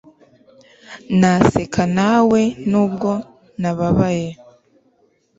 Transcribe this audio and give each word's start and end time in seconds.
naseka 1.19 1.83
nawe 1.97 2.41
nubwo 2.69 3.11
nababaye 3.61 4.29